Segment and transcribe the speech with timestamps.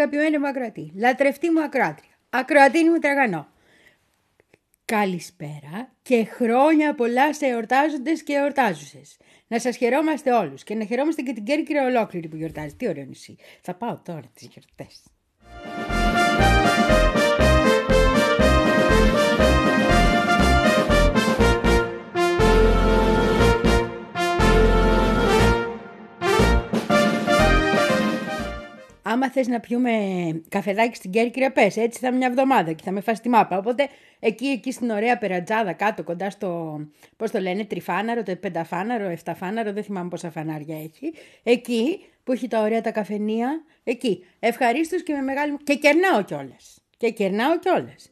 [0.00, 0.92] Πολύ αγαπημένη μου ακροατή.
[0.96, 2.10] Λατρευτή μου ακροάτρια.
[2.30, 3.48] Ακροατίνη μου τραγανό.
[4.84, 9.16] Καλησπέρα και χρόνια πολλά σε εορτάζοντες και εορτάζουσες.
[9.46, 12.74] Να σας χαιρόμαστε όλους και να χαιρόμαστε και την Κέρκυρα ολόκληρη που γιορτάζει.
[12.74, 13.36] Τι ωραίο νησί.
[13.60, 15.02] Θα πάω τώρα τις γιορτές.
[29.12, 29.90] Άμα θες να πιούμε
[30.48, 33.58] καφεδάκι στην Κέρκυρα, πες, έτσι θα μια εβδομάδα και θα με φας τη μάπα.
[33.58, 33.88] Οπότε
[34.20, 36.80] εκεί, εκεί στην ωραία περατζάδα κάτω, κοντά στο,
[37.16, 41.12] πώς το λένε, τριφάναρο, το πενταφάναρο, εφταφάναρο, δεν θυμάμαι πόσα φανάρια έχει.
[41.42, 44.24] Εκεί που έχει τα ωραία τα καφενεία, εκεί.
[44.38, 45.58] Ευχαρίστως και με μεγάλη μου...
[45.64, 46.82] Και κερνάω κιόλας.
[46.96, 48.10] Και κερνάω κιόλας.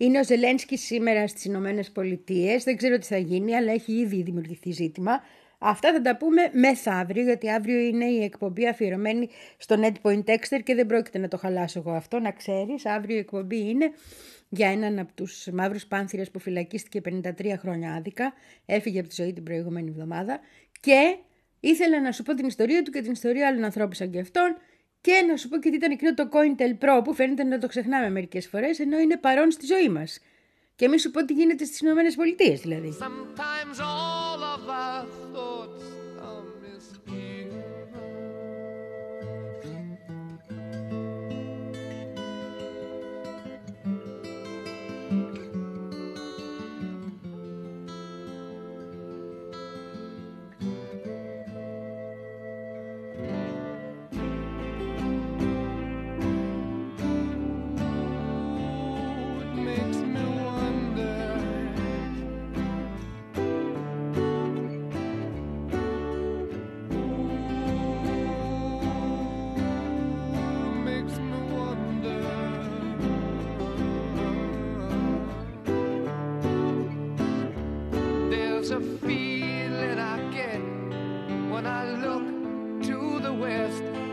[0.00, 2.64] Είναι ο Ζελένσκι σήμερα στις Ηνωμένες Πολιτείες.
[2.64, 5.22] Δεν ξέρω τι θα γίνει, αλλά έχει ήδη δημιουργηθεί ζήτημα.
[5.58, 10.74] Αυτά θα τα πούμε μεθαύριο, γιατί αύριο είναι η εκπομπή αφιερωμένη στο Netpoint Exter και
[10.74, 12.86] δεν πρόκειται να το χαλάσω εγώ αυτό, να ξέρεις.
[12.86, 13.90] Αύριο η εκπομπή είναι
[14.48, 18.32] για έναν από τους μαύρους πάνθυρες που φυλακίστηκε 53 χρόνια άδικα,
[18.66, 20.40] έφυγε από τη ζωή την προηγούμενη εβδομάδα
[20.80, 21.16] και
[21.60, 24.56] ήθελα να σου πω την ιστορία του και την ιστορία άλλων ανθρώπων σαν και αυτόν
[25.00, 27.66] και να σου πω και τι ήταν εκείνο το COINTEL Pro που φαίνεται να το
[27.66, 30.20] ξεχνάμε μερικές φορές ενώ είναι παρόν στη ζωή μας.
[30.76, 32.96] Και μη σου πω τι γίνεται στις Ηνωμένες Πολιτείες δηλαδή.
[78.60, 80.58] deserves a feeling I get
[81.50, 84.07] when I look to the west.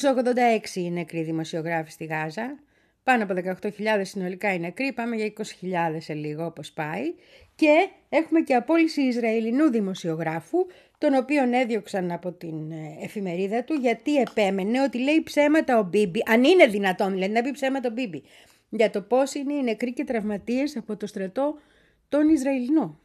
[0.00, 2.58] 86 οι νεκροί δημοσιογράφοι στη Γάζα.
[3.02, 3.70] Πάνω από 18.000
[4.02, 7.14] συνολικά οι νεκροί, πάμε για 20.000 σε λίγο όπως πάει.
[7.54, 10.66] Και έχουμε και απόλυση Ισραηλινού δημοσιογράφου,
[10.98, 16.22] τον οποίον έδιωξαν από την ε, εφημερίδα του, γιατί επέμενε ότι λέει ψέματα ο Μπίμπι,
[16.26, 18.22] αν είναι δυνατόν δηλαδή να πει ψέματα ο Μπίμπι,
[18.68, 21.58] για το πώς είναι οι νεκροί και τραυματίες από το στρατό
[22.08, 22.98] των Ισραηλινών.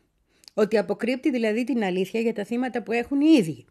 [0.53, 3.65] Ότι αποκρύπτει δηλαδή την αλήθεια για τα θύματα που έχουν οι ίδιοι.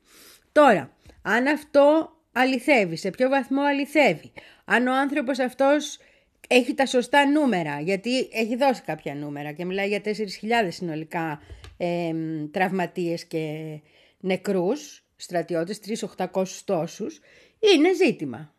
[0.53, 4.33] Τώρα, αν αυτό αληθεύει, σε ποιο βαθμό αληθεύει,
[4.65, 5.99] αν ο άνθρωπος αυτός
[6.49, 10.11] έχει τα σωστά νούμερα, γιατί έχει δώσει κάποια νούμερα και μιλάει για 4.000
[10.69, 11.41] συνολικά
[11.77, 12.13] ε,
[12.51, 13.79] τραυματίες και
[14.21, 15.81] νεκρούς, στρατιώτες,
[16.17, 17.21] 3.800 τόσους,
[17.59, 18.55] είναι ζήτημα.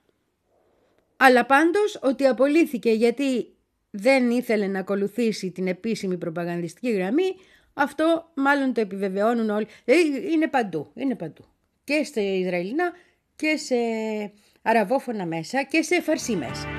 [1.17, 3.53] Αλλά πάντως ότι απολύθηκε γιατί
[3.89, 7.35] δεν ήθελε να ακολουθήσει την επίσημη προπαγανδιστική γραμμή,
[7.73, 9.67] αυτό μάλλον το επιβεβαιώνουν όλοι.
[9.85, 11.45] Δηλαδή είναι παντού, είναι παντού.
[11.83, 12.91] Και σε Ισραηλινά
[13.39, 13.75] και σε
[14.61, 16.78] αραβόφωνα μέσα και σε φαρσί μέσα.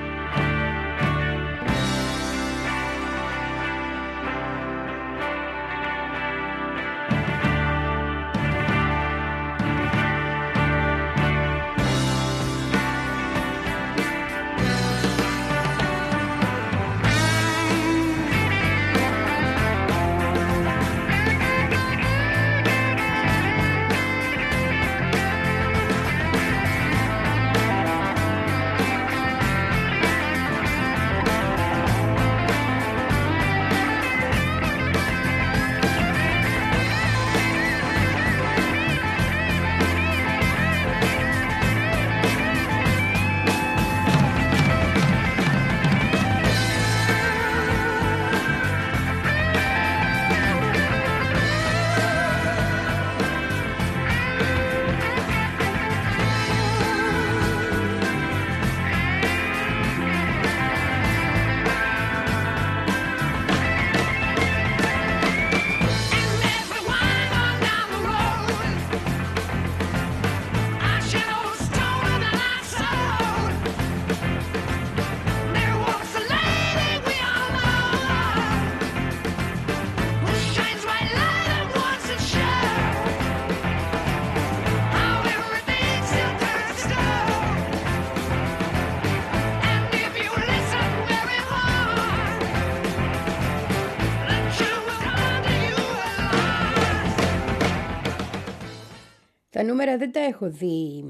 [99.81, 101.03] Νούμερα δεν τα έχω δει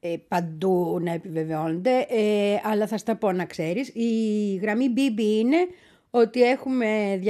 [0.00, 3.88] ε, παντού να επιβεβαιώνονται, ε, αλλά θα στα πω να ξέρεις.
[3.88, 5.56] Η γραμμή BB είναι
[6.10, 7.20] ότι έχουμε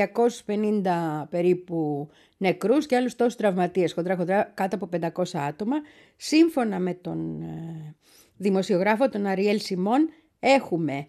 [0.45, 4.89] 250 περίπου νεκρούς και άλλους τόσους τραυματίες, χοντρά χοντρά κάτω από
[5.23, 5.77] 500 άτομα.
[6.17, 7.95] Σύμφωνα με τον ε,
[8.37, 10.09] δημοσιογράφο, τον Αριέλ Σιμών,
[10.41, 11.09] έχουμε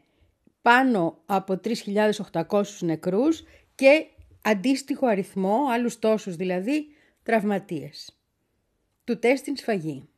[0.62, 1.60] πάνω από
[2.42, 3.44] 3.800 νεκρούς
[3.75, 4.06] και
[4.42, 6.86] αντίστοιχο αριθμό, άλλους τόσους δηλαδή,
[7.24, 8.15] τραυματίες
[9.06, 10.10] του τεστ στην σφαγή.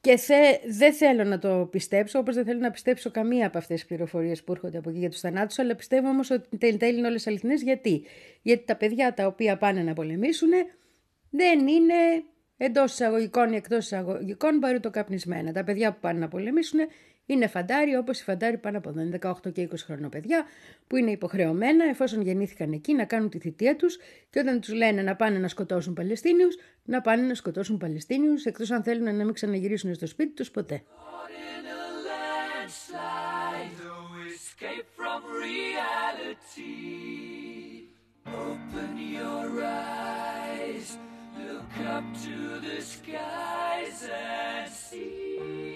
[0.00, 3.76] Και θε, δεν θέλω να το πιστέψω, όπως δεν θέλω να πιστέψω καμία από αυτές
[3.76, 6.98] τις πληροφορίες που έρχονται από εκεί για τους θανάτους, αλλά πιστεύω όμως ότι τέλει τέλει
[6.98, 7.62] είναι όλες αληθινές.
[7.62, 8.04] Γιατί;
[8.42, 10.50] Γιατί τα παιδιά τα οποία πάνε να πολεμήσουν
[11.30, 11.94] δεν είναι
[12.56, 15.52] εντός εισαγωγικών ή εκτός εισαγωγικών καπνισμένα.
[15.52, 16.80] Τα παιδιά που πάνε να πολεμήσουν
[17.26, 19.02] είναι φαντάρι όπως οι φαντάρι πάνω από εδώ.
[19.46, 20.44] 18 και 20 χρονών παιδιά
[20.86, 23.98] που είναι υποχρεωμένα εφόσον γεννήθηκαν εκεί να κάνουν τη θητεία τους
[24.30, 28.70] και όταν τους λένε να πάνε να σκοτώσουν Παλαιστίνιους, να πάνε να σκοτώσουν Παλαιστίνιους εκτός
[28.70, 30.82] αν θέλουν να μην ξαναγυρίσουν στο σπίτι τους ποτέ.
[38.26, 40.88] Open your eyes,
[41.46, 45.75] look up to the skies and see.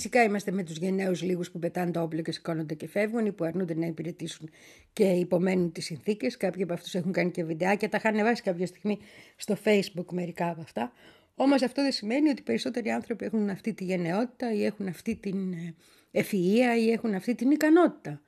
[0.00, 3.32] φυσικά είμαστε με τους γενναίους λίγους που πετάνε το όπλο και σηκώνονται και φεύγουν ή
[3.32, 4.50] που αρνούνται να υπηρετήσουν
[4.92, 6.36] και υπομένουν τις συνθήκες.
[6.36, 8.98] Κάποιοι από αυτούς έχουν κάνει και βιντεάκια, τα είχαν βάσει κάποια στιγμή
[9.36, 10.92] στο facebook μερικά από αυτά.
[11.34, 15.52] Όμως αυτό δεν σημαίνει ότι περισσότεροι άνθρωποι έχουν αυτή τη γενναιότητα ή έχουν αυτή την
[15.52, 15.74] ε,
[16.12, 18.22] ευφυΐα ή έχουν αυτή την ικανότητα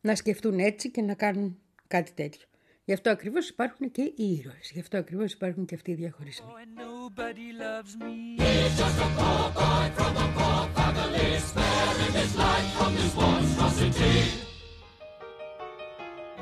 [0.00, 2.47] να σκεφτούν έτσι και να κάνουν κάτι τέτοιο.
[2.88, 4.70] Γι' αυτό ακριβώς υπάρχουν και οι ήρωες.
[4.72, 6.46] Γι' αυτό ακριβώς υπάρχουν και αυτοί οι διαχωρισμοί.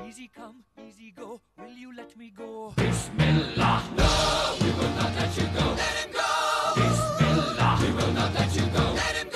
[0.08, 1.28] Easy come, easy go,
[1.60, 2.50] will you let me go?
[2.82, 4.10] Bismillah, no,
[4.62, 5.66] we will not let you go.
[5.82, 6.30] Let him go!
[6.80, 8.84] Bismillah, we will not let you go.
[9.00, 9.28] Let him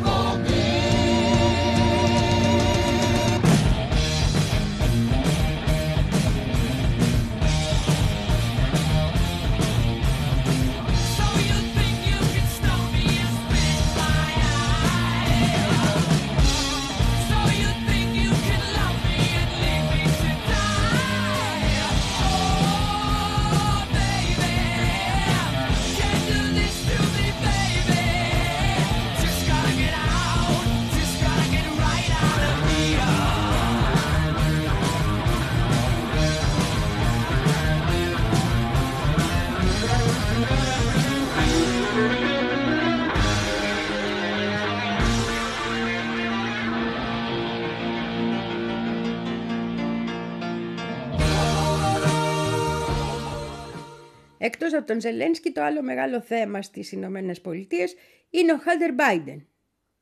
[54.43, 57.95] Εκτός από τον Ζελένσκι, το άλλο μεγάλο θέμα στις Ηνωμένες Πολιτείες
[58.29, 59.47] είναι ο Χάντερ Μπάιντεν.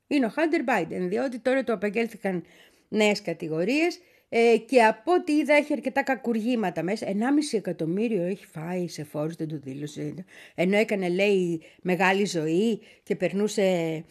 [0.07, 2.43] Είναι ο Χάντερ Μπάιντεν, διότι τώρα του απαγγέλθηκαν
[2.87, 7.07] νέες κατηγορίες ε, και από ό,τι είδα έχει αρκετά κακουργήματα μέσα.
[7.07, 7.13] 1,5
[7.51, 10.13] εκατομμύριο έχει φάει σε φόρους, δεν του δήλωσε.
[10.55, 14.03] Ενώ έκανε, λέει, μεγάλη ζωή και περνούσε...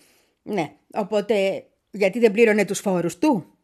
[0.42, 3.58] Ναι, οπότε γιατί δεν πλήρωνε τους φόρους του;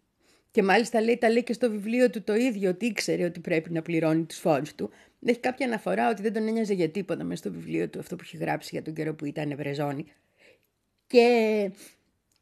[0.51, 3.71] Και μάλιστα λέει, τα λέει και στο βιβλίο του το ίδιο, ότι ήξερε ότι πρέπει
[3.71, 4.91] να πληρώνει τους φόρους του.
[5.25, 8.23] Έχει κάποια αναφορά ότι δεν τον ένοιαζε για τίποτα μέσα στο βιβλίο του, αυτό που
[8.25, 10.05] έχει γράψει για τον καιρό που ήταν Βρεζόνη.
[11.07, 11.71] Και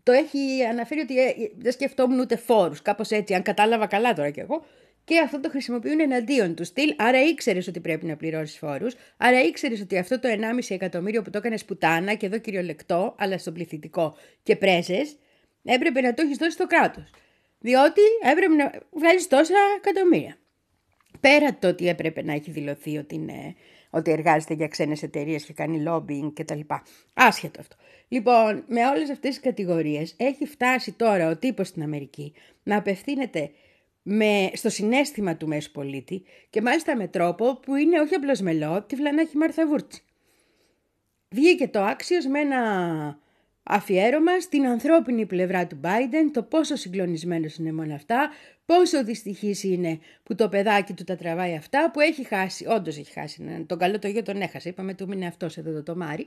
[0.03, 4.31] το έχει αναφέρει ότι ε, δεν σκεφτόμουν ούτε φόρους, κάπως έτσι, αν κατάλαβα καλά τώρα
[4.31, 4.65] κι εγώ.
[5.05, 6.95] Και αυτό το χρησιμοποιούν εναντίον του στυλ.
[6.99, 8.95] Άρα ήξερες ότι πρέπει να πληρώσεις φόρους.
[9.17, 13.39] Άρα ήξερες ότι αυτό το 1,5 εκατομμύριο που το έκανες πουτάνα και εδώ κυριολεκτό, αλλά
[13.39, 15.07] στο πληθυντικό και πρέζε,
[15.65, 17.11] έπρεπε να το έχεις δώσει στο κράτος.
[17.59, 20.37] Διότι έπρεπε να βγάλεις τόσα εκατομμύρια.
[21.23, 23.55] Πέρα το ότι έπρεπε να έχει δηλωθεί ότι, είναι,
[23.91, 26.61] ότι εργάζεται για ξένες εταιρείες και κάνει lobbying κτλ.
[27.15, 27.77] Άσχετο αυτό.
[28.09, 33.51] Λοιπόν, με όλες αυτές τις κατηγορίες έχει φτάσει τώρα ο τύπος στην Αμερική να απευθύνεται
[34.03, 38.83] με, στο συνέστημα του μέσου πολίτη και μάλιστα με τρόπο που είναι όχι απλώς μελό,
[38.83, 40.03] τη βλανάχη Μάρθα Βούρτσι.
[41.29, 42.61] Βγήκε το άξιος με ένα
[43.63, 48.31] αφιέρωμα στην ανθρώπινη πλευρά του Biden, το πόσο συγκλονισμένος είναι μόνο αυτά,
[48.65, 53.13] πόσο δυστυχής είναι που το παιδάκι του τα τραβάει αυτά, που έχει χάσει, όντως έχει
[53.13, 56.27] χάσει, ναι, τον καλό το γιο τον έχασε, είπαμε του είναι αυτός εδώ το τομάρι,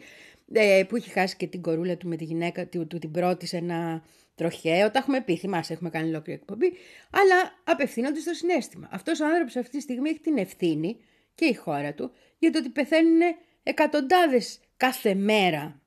[0.52, 3.46] ε, που έχει χάσει και την κορούλα του με τη γυναίκα του, του την πρώτη
[3.46, 4.04] σε ένα
[4.36, 6.74] τροχαίο, τα έχουμε πει, θυμάσαι, έχουμε κάνει ολόκληρη εκπομπή,
[7.10, 8.88] αλλά απευθύνονται στο συνέστημα.
[8.92, 10.98] Αυτός ο άνθρωπος αυτή τη στιγμή έχει την ευθύνη
[11.36, 13.20] και η χώρα του για το ότι πεθαίνουν
[13.64, 15.82] εκατοντάδες κάθε μέρα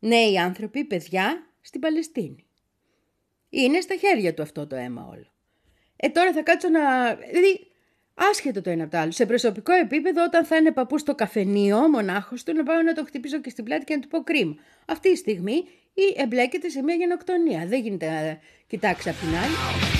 [0.00, 2.44] νέοι άνθρωποι, παιδιά, στην Παλαιστίνη.
[3.50, 5.26] Είναι στα χέρια του αυτό το αίμα όλο.
[5.96, 7.14] Ε, τώρα θα κάτσω να...
[7.14, 7.66] Δηλαδή,
[8.14, 9.10] άσχετο το ένα από το άλλο.
[9.10, 13.04] Σε προσωπικό επίπεδο, όταν θα είναι παππούς στο καφενείο, μονάχος του, να πάω να το
[13.04, 14.54] χτυπήσω και στην πλάτη και να του πω κρίμα.
[14.86, 15.64] Αυτή τη στιγμή
[15.94, 17.66] ή εμπλέκεται σε μια γενοκτονία.
[17.66, 19.99] Δεν γίνεται να κοιτάξει απ' την άλλη.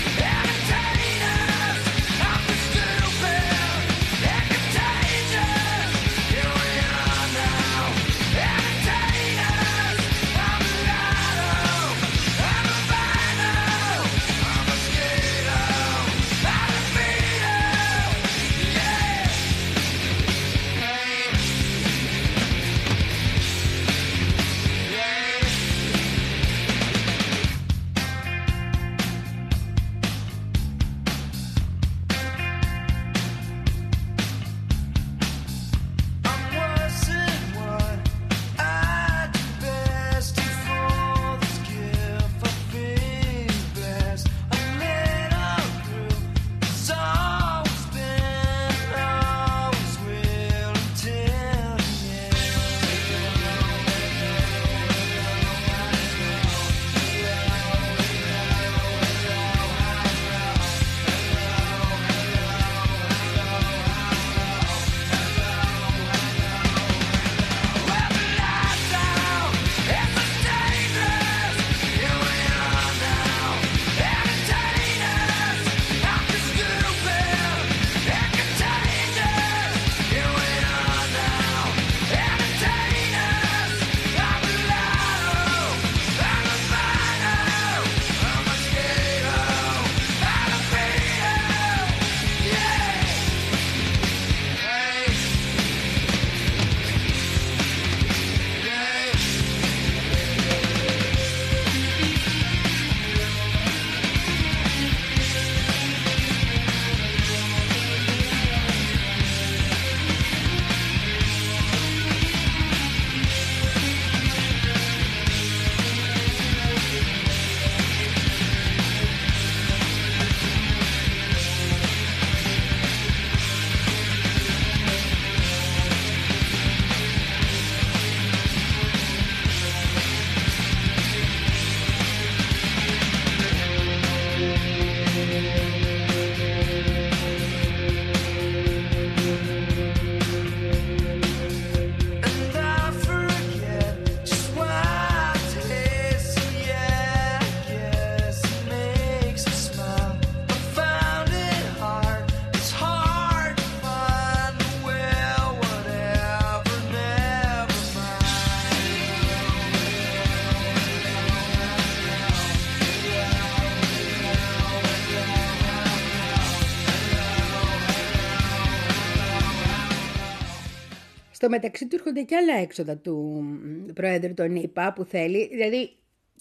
[171.50, 175.90] Μεταξύ του έρχονται και άλλα έξοδα του μ, Προέδρου των ΗΠΑ που θέλει, δηλαδή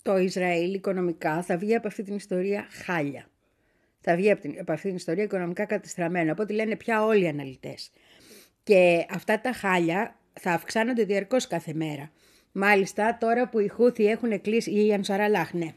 [0.02, 3.30] το Ισραήλ οικονομικά θα βγει από αυτή την ιστορία χάλια.
[4.02, 7.24] Θα βγει από, την, από αυτή την ιστορία οικονομικά κατεστραμμένο, από ό,τι λένε πια όλοι
[7.24, 7.92] οι αναλυτές.
[8.64, 12.12] Και αυτά τα χάλια θα αυξάνονται διαρκώς κάθε μέρα.
[12.52, 15.74] Μάλιστα, τώρα που οι Χούθοι έχουν κλείσει, ή η Ανσαραλάχ, ναι,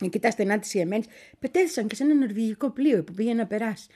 [0.00, 1.06] εκεί τα στενά της Ιεμένης
[1.38, 3.88] πετέθησαν και σε ένα νορβηγικό πλοίο που πήγε να περάσει.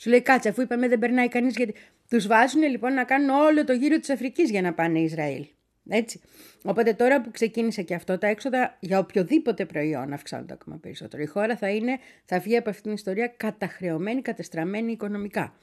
[0.00, 1.74] Σου λέει κάτσε, αφού είπαμε δεν περνάει κανείς, γιατί.
[2.08, 5.46] Τους βάζουν λοιπόν να κάνουν όλο το γύρο της Αφρικής για να πάνε Ισραήλ.
[5.88, 6.20] Έτσι.
[6.62, 11.22] Οπότε τώρα που ξεκίνησε και αυτό, τα έξοδα για οποιοδήποτε προϊόν αυξάνονται ακόμα περισσότερο.
[11.22, 15.54] Η χώρα θα, είναι, θα βγει από αυτήν την ιστορία καταχρεωμένη, κατεστραμμένη οικονομικά.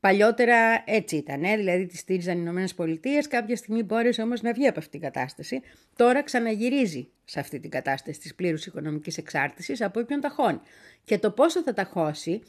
[0.00, 3.28] Παλιότερα έτσι ήταν, ε; δηλαδή τη στήριζαν οι Ηνωμένες Πολιτείες.
[3.28, 5.60] Κάποια στιγμή μπόρεσε όμως να βγει από αυτή την κατάσταση.
[5.96, 10.60] Τώρα ξαναγυρίζει σε αυτή την κατάσταση της πλήρους οικονομικής εξάρτησης από όποιον ταχώνει.
[11.04, 12.42] Και το πόσο θα ταχώσει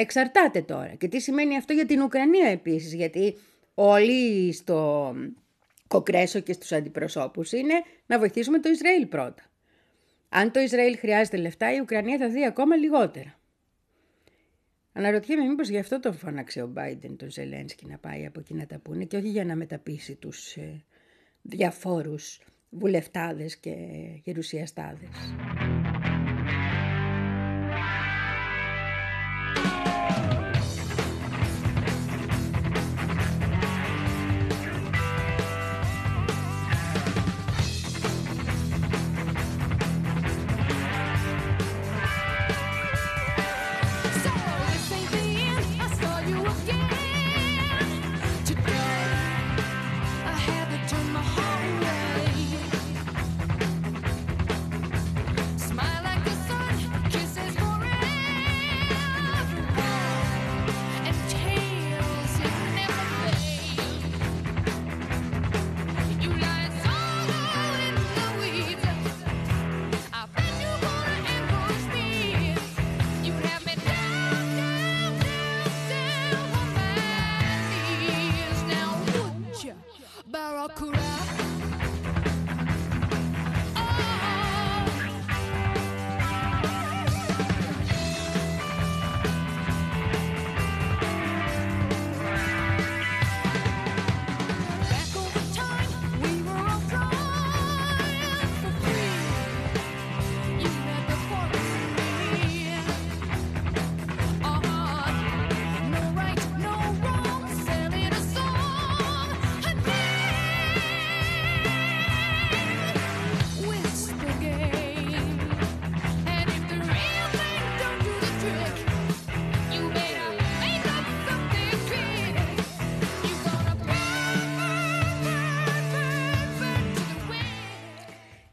[0.00, 0.94] εξαρτάται τώρα.
[0.98, 3.38] Και τι σημαίνει αυτό για την Ουκρανία επίσης, γιατί
[3.74, 5.14] όλοι στο
[5.88, 7.74] κοκρέσο και στους αντιπροσώπους είναι
[8.06, 9.42] να βοηθήσουμε το Ισραήλ πρώτα.
[10.28, 13.38] Αν το Ισραήλ χρειάζεται λεφτά, η Ουκρανία θα δει ακόμα λιγότερα.
[14.92, 18.66] Αναρωτιέμαι μήπως γι' αυτό τον φώναξε ο Μπάιντεν τον Ζελένσκι να πάει από εκεί να
[18.66, 20.84] τα πούνε και όχι για να μεταπίσει τους ε,
[21.42, 23.74] διαφόρους βουλευτάδες και
[24.22, 25.34] γερουσιαστάδες.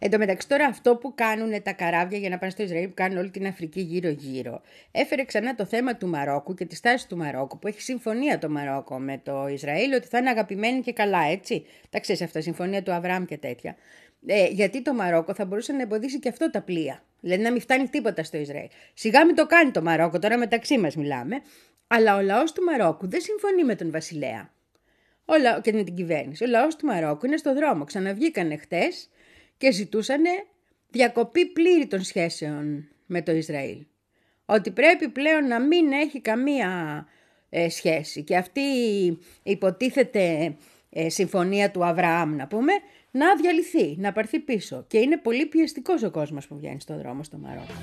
[0.06, 2.94] Εν τω μεταξύ τώρα αυτό που κάνουν τα καράβια για να πάνε στο Ισραήλ, που
[2.94, 7.18] κάνουν όλη την Αφρική γύρω-γύρω, έφερε ξανά το θέμα του Μαρόκου και της στάση του
[7.18, 11.24] Μαρόκου, που έχει συμφωνία το Μαρόκο με το Ισραήλ, ότι θα είναι αγαπημένοι και καλά,
[11.24, 11.66] έτσι.
[11.90, 13.76] Τα ξέρεις αυτά, συμφωνία του Αβραάμ και τέτοια.
[14.26, 17.04] Ε, γιατί το Μαρόκο θα μπορούσε να εμποδίσει και αυτό τα πλοία.
[17.20, 18.68] Δηλαδή να μην φτάνει τίποτα στο Ισραήλ.
[18.94, 21.42] Σιγά μην το κάνει το Μαρόκο, τώρα μεταξύ μας μιλάμε.
[21.88, 24.54] Αλλά ο λαός του Μαρόκου δεν συμφωνεί με τον Βασιλέα.
[25.26, 26.44] Ο λαό, και με την κυβέρνηση.
[26.44, 27.84] Ο λαός του Μαρόκου είναι στο δρόμο.
[27.84, 29.10] Ξαναβγήκανε χτες
[29.58, 30.24] και ζητούσαν
[30.90, 33.86] διακοπή πλήρη των σχέσεων με το Ισραήλ.
[34.46, 37.06] Ότι πρέπει πλέον να μην έχει καμία
[37.50, 38.24] ε, σχέση.
[38.24, 40.56] Και αυτή η υποτίθεται
[40.90, 42.72] ε, συμφωνία του Αβραάμ, να πούμε,
[43.12, 44.86] να διαλυθεί, να πάρθει πίσω.
[44.88, 47.74] Και είναι πολύ πιεστικός ο κόσμος που βγαίνει στο δρόμο στο Μαρόκο.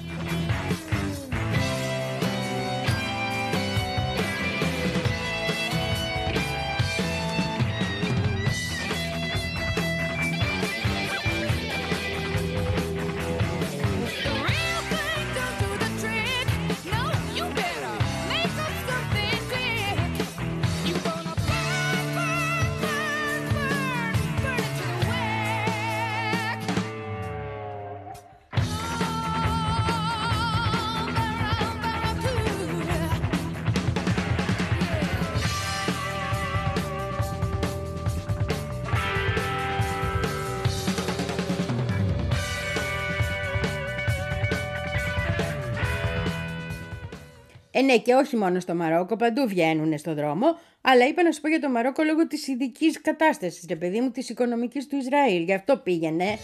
[47.82, 50.46] Ναι, και όχι μόνο στο Μαρόκο, παντού βγαίνουν στο δρόμο.
[50.80, 54.10] Αλλά είπα να σου πω για το Μαρόκο λόγω της ειδικής κατάστασης, ρε παιδί μου,
[54.10, 55.42] της οικονομικής του Ισραήλ.
[55.42, 56.38] Γι' αυτό πήγαινε.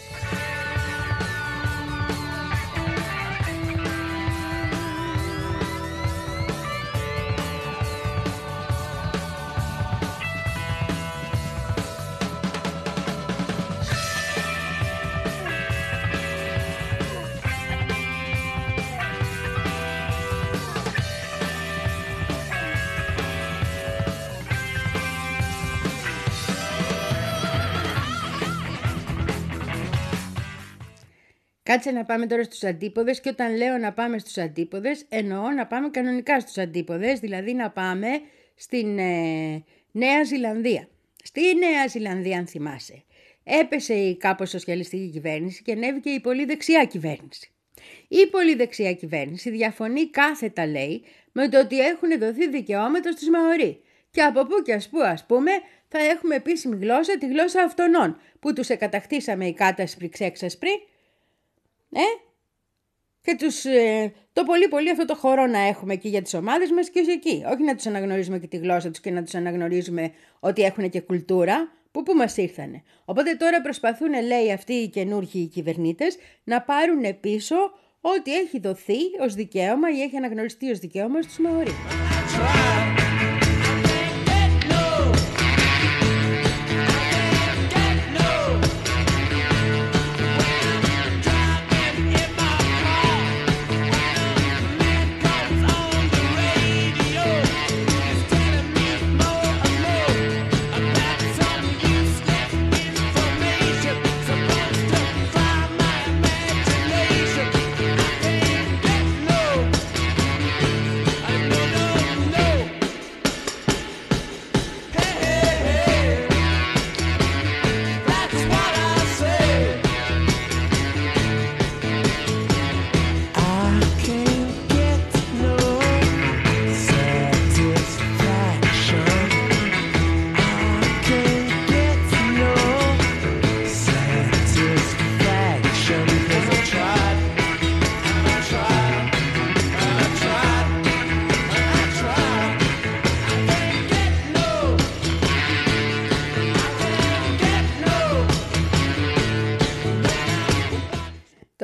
[31.69, 35.67] Κάτσε να πάμε τώρα στους αντίποδες και όταν λέω να πάμε στους αντίποδες εννοώ να
[35.67, 38.09] πάμε κανονικά στους αντίποδες, δηλαδή να πάμε
[38.55, 40.89] στην ε, Νέα Ζηλανδία.
[41.25, 43.03] Στη Νέα Ζηλανδία αν θυμάσαι
[43.45, 47.51] έπεσε η κάπως σοσιαλιστική κυβέρνηση και ανέβηκε η πολύ δεξιά κυβέρνηση.
[48.09, 51.03] Η πολύ δεξιά κυβέρνηση διαφωνεί κάθετα λέει
[51.33, 53.81] με το ότι έχουν δοθεί δικαιώματα στους Μαωρί.
[54.11, 55.51] Και από πού και ας πού ας πούμε
[55.89, 60.71] θα έχουμε επίσημη γλώσσα τη γλώσσα αυτονών που τους εκατακτήσαμε οι κάτασπροι ξέξασπροι
[61.93, 62.01] ε;
[63.21, 66.71] Και τους, ε, το πολύ πολύ αυτό το χώρο να έχουμε εκεί για τις ομάδες
[66.71, 67.45] μας και όχι εκεί.
[67.53, 71.01] Όχι να τους αναγνωρίζουμε και τη γλώσσα τους και να τους αναγνωρίζουμε ότι έχουν και
[71.01, 71.77] κουλτούρα.
[71.91, 72.83] Που πού μας ήρθανε.
[73.05, 77.57] Οπότε τώρα προσπαθούν, λέει αυτοί οι καινούργιοι κυβερνήτες, να πάρουν πίσω
[78.01, 81.73] ό,τι έχει δοθεί ως δικαίωμα ή έχει αναγνωριστεί ως δικαίωμα στους Μαωρί.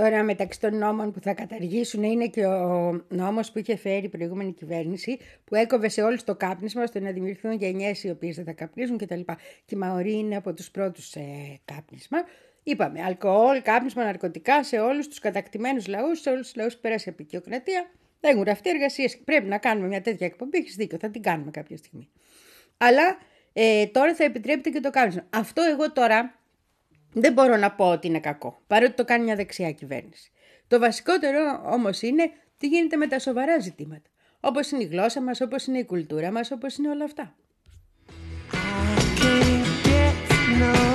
[0.04, 4.08] Τώρα μεταξύ των νόμων που θα καταργήσουν είναι και ο νόμος που είχε φέρει η
[4.08, 8.44] προηγούμενη κυβέρνηση που έκοβε σε όλους το κάπνισμα ώστε να δημιουργηθούν γενιές οι οποίες δεν
[8.44, 9.20] θα καπνίζουν κτλ.
[9.64, 12.18] Και η Μαωρή είναι από τους πρώτους ε, κάπνισμα.
[12.62, 17.10] Είπαμε, αλκοόλ, κάπνισμα, ναρκωτικά σε όλους τους κατακτημένους λαούς, σε όλους τους λαούς που πέρασε
[17.10, 17.90] η απεικιοκρατία.
[18.20, 19.18] Δεν γραφτεί εργασίες.
[19.18, 20.58] Πρέπει να κάνουμε μια τέτοια εκπομπή.
[20.58, 22.08] Έχεις δίκιο, θα την κάνουμε κάποια στιγμή.
[22.76, 23.18] Αλλά
[23.52, 25.26] ε, τώρα θα επιτρέπεται και το κάπνισμα.
[25.30, 26.38] Αυτό εγώ τώρα
[27.14, 30.30] δεν μπορώ να πω ότι είναι κακό, παρότι το κάνει μια δεξιά κυβέρνηση.
[30.68, 34.08] Το βασικότερο όμως είναι τι γίνεται με τα σοβαρά ζητήματα.
[34.40, 37.34] Όπως είναι η γλώσσα μας, όπως είναι η κουλτούρα μας, όπως είναι όλα αυτά.
[39.24, 40.14] can't get
[40.60, 40.93] no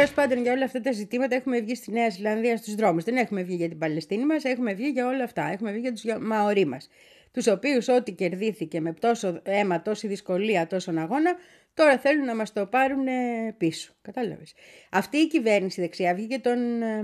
[0.00, 3.04] Τέλος πάντων, για όλα αυτά τα ζητήματα έχουμε βγει στη Νέα Ζηλανδία στους δρόμους.
[3.04, 5.50] Δεν έχουμε βγει για την Παλαιστίνη μας, έχουμε βγει για όλα αυτά.
[5.52, 6.88] Έχουμε βγει για τους Μαωρί μας.
[7.32, 11.34] Τους οποίους ό,τι κερδίθηκε με τόσο αίμα, τόση δυσκολία, τόσον αγώνα,
[11.74, 13.92] τώρα θέλουν να μας το πάρουν ε, πίσω.
[14.02, 14.54] Κατάλαβες.
[14.90, 17.02] Αυτή η κυβέρνηση δεξιά βγήκε τον, ε,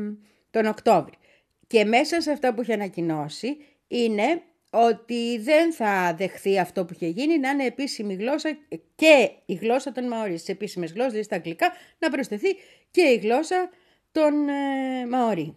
[0.50, 1.14] τον Οκτώβρη.
[1.66, 3.56] Και μέσα σε αυτά που έχει ανακοινώσει
[3.88, 8.58] είναι ότι δεν θα δεχθεί αυτό που είχε γίνει να είναι επίσημη γλώσσα
[8.94, 10.40] και η γλώσσα των Μαωρίς.
[10.40, 12.56] Στις επίσημες γλώσσες, δηλαδή στα αγγλικά, να προσθεθεί
[12.90, 13.70] και η γλώσσα
[14.12, 15.56] των ε, Μαωρί.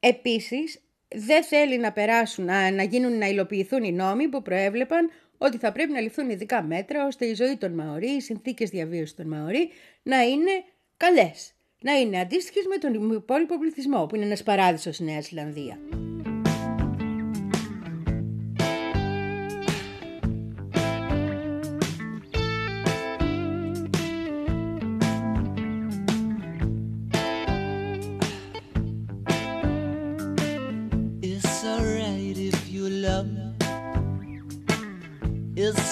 [0.00, 5.58] Επίσης, δεν θέλει να περάσουν, να, να γίνουν, να υλοποιηθούν οι νόμοι που προέβλεπαν ότι
[5.58, 9.26] θα πρέπει να ληφθούν ειδικά μέτρα ώστε η ζωή των Μαωρί, οι συνθήκες διαβίωσης των
[9.26, 9.68] Μαωρί
[10.02, 10.64] να είναι
[10.96, 11.54] καλές.
[11.80, 15.78] Να είναι αντίστοιχες με τον υπόλοιπο πληθυσμό που είναι ένας παράδεισος στη Νέα Ζηλανδία.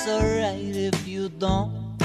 [0.05, 1.97] It's alright if you don't.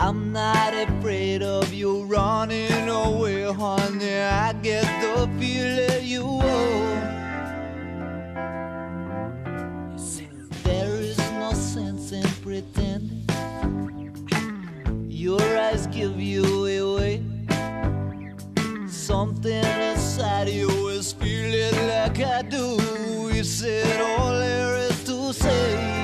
[0.00, 4.20] I'm not afraid of you running away, honey.
[4.20, 6.96] I get the feeling you owe.
[10.64, 13.26] There is no sense in pretending.
[15.10, 17.22] Your eyes give you away.
[18.88, 22.80] Something inside you is feeling like I do.
[23.30, 25.99] You said all there is to say.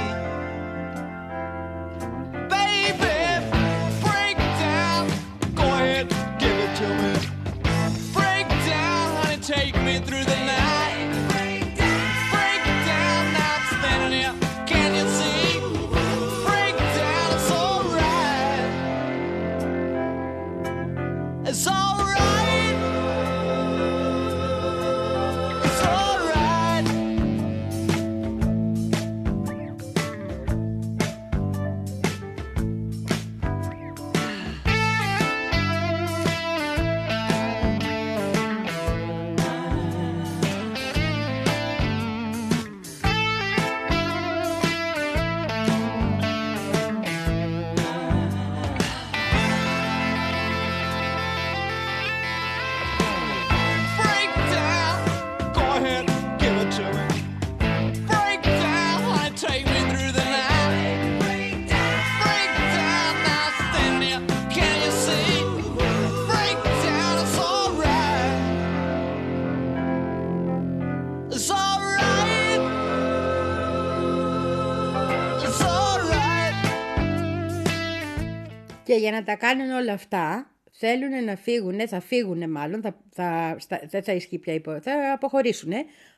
[78.96, 83.56] Και για να τα κάνουν όλα αυτά, θέλουν να φύγουν, θα φύγουν μάλλον, θα, θα,
[83.58, 85.72] στα- δεν θα ισχύει πια υπό, θα αποχωρήσουν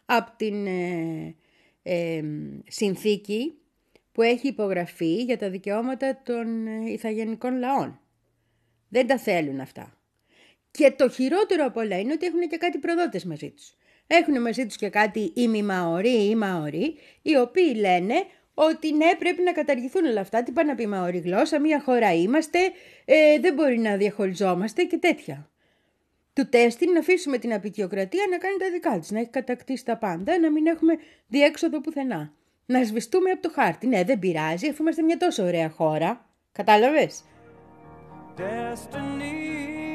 [0.05, 1.35] από την ε,
[1.83, 2.23] ε,
[2.67, 3.55] συνθήκη
[4.13, 8.01] που έχει υπογραφεί για τα δικαιώματα των ε, ηθαγενικών λαών.
[8.89, 9.99] Δεν τα θέλουν αυτά.
[10.71, 13.75] Και το χειρότερο από όλα είναι ότι έχουν και κάτι προδότες μαζί τους.
[14.07, 18.15] Έχουν μαζί τους και κάτι ημιμαωροί ή μαωροί, οι οποίοι λένε
[18.61, 22.15] ότι ναι πρέπει να καταργηθούν όλα αυτά, τι πάει να πει μαωρή γλώσσα, μια χώρα
[22.15, 22.59] είμαστε,
[23.05, 25.51] ε, δεν μπορεί να διαχωριζόμαστε και τέτοια.
[26.33, 29.97] Του τέστη να αφήσουμε την απεικιοκρατία να κάνει τα δικά της, να έχει κατακτήσει τα
[29.97, 30.95] πάντα, να μην έχουμε
[31.27, 32.33] διέξοδο πουθενά.
[32.67, 33.87] Να σβηστούμε από το χάρτη.
[33.87, 36.27] Ναι, δεν πειράζει, αφού είμαστε μια τόσο ωραία χώρα.
[36.53, 37.25] Κατάλαβες;
[38.37, 39.88] Destiny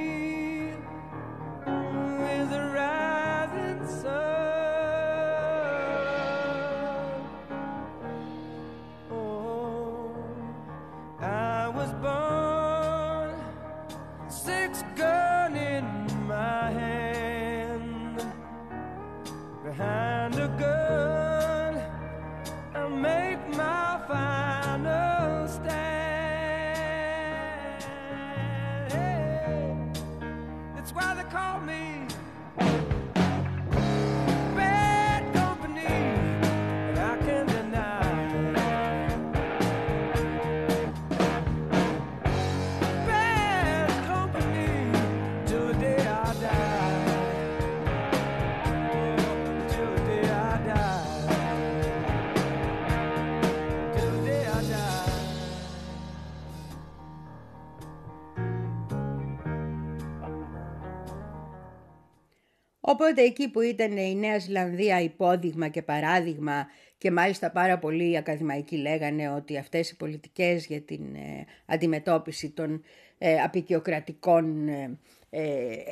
[62.93, 68.75] Οπότε εκεί που ήταν η Νέα Ζηλανδία υπόδειγμα και παράδειγμα και μάλιστα πάρα πολλοί ακαδημαϊκοί
[68.75, 72.83] λέγανε ότι αυτές οι πολιτικές για την ε, αντιμετώπιση των
[73.17, 74.97] ε, απεικιοκρατικών ε,
[75.29, 75.41] ε,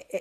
[0.09, 0.19] ε,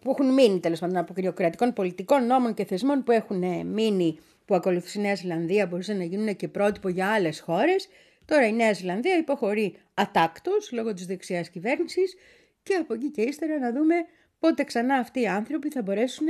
[0.00, 4.54] που έχουν μείνει τέλος πάντων απεικιοκρατικών πολιτικών νόμων και θεσμών που έχουν ε, μείνει που
[4.54, 7.88] ακολουθούσε η Νέα Ζηλανδία μπορούσαν να γίνουν και πρότυπο για άλλες χώρες.
[8.24, 12.14] Τώρα η Νέα Ζηλανδία υποχωρεί ατάκτως λόγω της δεξιάς κυβέρνησης
[12.62, 13.94] και από εκεί και ύστερα να δούμε
[14.38, 16.26] πότε ξανά αυτοί οι άνθρωποι θα μπορέσουν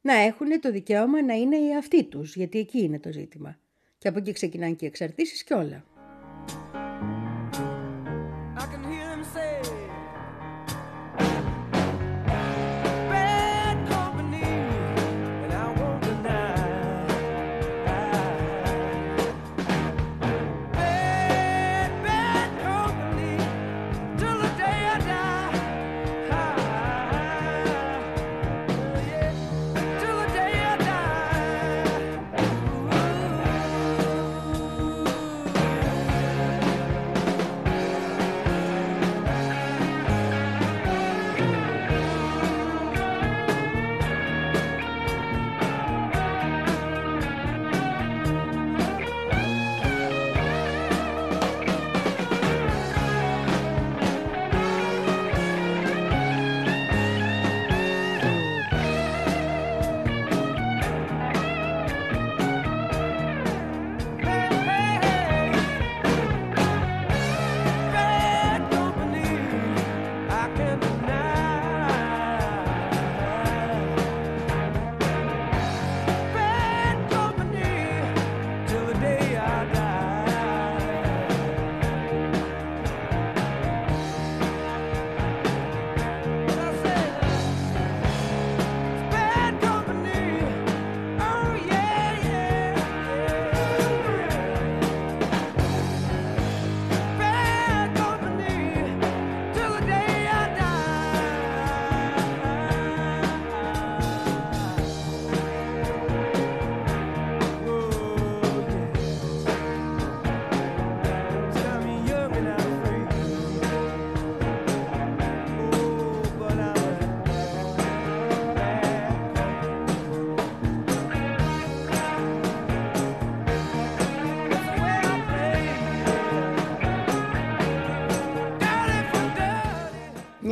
[0.00, 3.58] να έχουν το δικαίωμα να είναι οι αυτοί τους, γιατί εκεί είναι το ζήτημα.
[3.98, 5.97] Και από εκεί ξεκινάνε και οι εξαρτήσεις και όλα.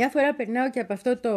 [0.09, 1.31] Μια φορά περνάω και από αυτό το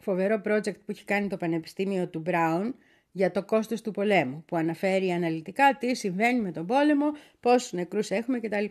[0.00, 2.74] φοβερό project που έχει κάνει το Πανεπιστήμιο του Μπράουν
[3.12, 7.06] για το κόστος του πολέμου, που αναφέρει αναλυτικά τι συμβαίνει με τον πόλεμο,
[7.40, 8.64] πόσους νεκρούς έχουμε κτλ.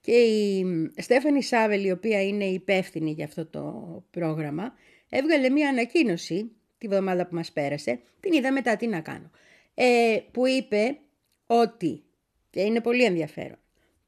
[0.00, 0.64] Και η
[0.96, 3.62] Στέφανη Σάβελ, η οποία είναι υπεύθυνη για αυτό το
[4.10, 4.72] πρόγραμμα,
[5.08, 9.30] έβγαλε μία ανακοίνωση τη βδομάδα που μας πέρασε, την είδα μετά τι να κάνω,
[9.74, 10.98] ε, που είπε
[11.46, 12.02] ότι,
[12.50, 13.58] και είναι πολύ ενδιαφέρον,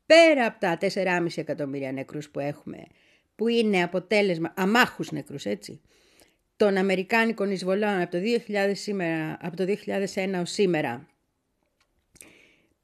[0.07, 2.87] πέρα από τα 4,5 εκατομμύρια νεκρούς που έχουμε,
[3.41, 5.81] που είναι αποτέλεσμα, αμάχους νεκρούς έτσι,
[6.57, 9.65] των Αμερικάνικων εισβολών από το, 2000 σήμερα, από το
[10.15, 11.09] 2001 ως σήμερα,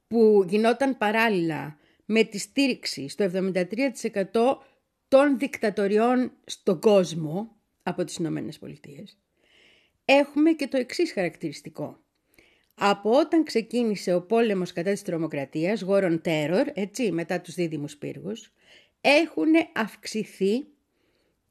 [0.09, 4.59] που γινόταν παράλληλα με τη στήριξη στο 73%
[5.09, 9.19] των δικτατοριών στον κόσμο από τις Ηνωμένες Πολιτείες,
[10.05, 11.99] έχουμε και το εξής χαρακτηριστικό.
[12.75, 17.97] Από όταν ξεκίνησε ο πόλεμος κατά της τρομοκρατίας, War on Terror, έτσι, μετά τους δίδυμους
[17.97, 18.53] πύργους,
[19.09, 20.67] έχουν αυξηθεί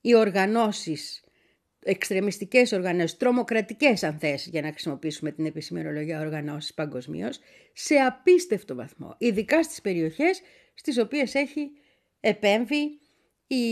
[0.01, 1.23] οι οργανώσεις,
[1.79, 7.39] εξτρεμιστικές οργανώσεις, τρομοκρατικές αν θες, για να χρησιμοποιήσουμε την επισημερολογία οργανώσεις παγκοσμίως,
[7.73, 10.41] σε απίστευτο βαθμό, ειδικά στις περιοχές
[10.73, 11.71] στις οποίες έχει
[12.19, 12.99] επέμβει
[13.47, 13.65] η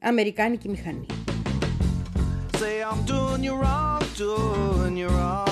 [0.00, 1.06] Αμερικάνικη μηχανή.
[2.58, 5.51] Say I'm doing you wrong, doing you wrong.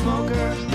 [0.00, 0.69] smoker,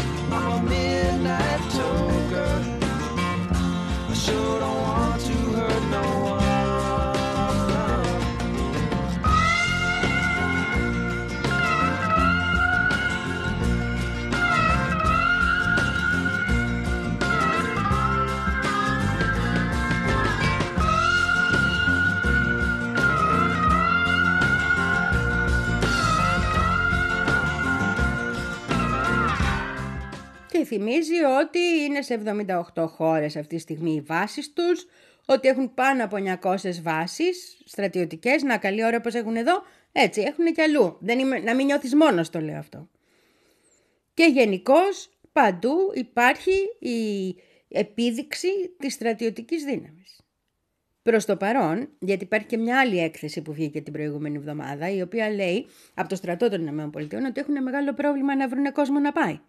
[30.65, 32.21] θυμίζει ότι είναι σε
[32.75, 34.85] 78 χώρες αυτή τη στιγμή οι βάσεις τους,
[35.25, 40.53] ότι έχουν πάνω από 900 βάσεις στρατιωτικές, να καλή ώρα πως έχουν εδώ, έτσι έχουν
[40.53, 40.97] και αλλού.
[40.99, 42.89] Δεν είμαι, να μην νιώθεις μόνος το λέω αυτό.
[44.13, 47.35] Και γενικώς παντού υπάρχει η
[47.67, 48.47] επίδειξη
[48.79, 50.19] της στρατιωτικής δύναμης.
[51.01, 55.01] Προς το παρόν, γιατί υπάρχει και μια άλλη έκθεση που βγήκε την προηγούμενη εβδομάδα, η
[55.01, 56.89] οποία λέει από το στρατό των ΗΠΑ
[57.27, 59.39] ότι έχουν μεγάλο πρόβλημα να βρουν κόσμο να πάει.